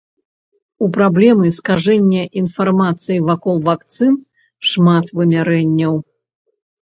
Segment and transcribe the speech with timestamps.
[0.85, 4.13] У праблемы скажэння інфармацыі вакол вакцын
[4.69, 5.93] шмат вымярэнняў.